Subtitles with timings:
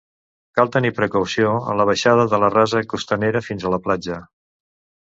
[0.59, 4.21] Cal tenir precaució en la baixada de la rasa costanera fins a la platja.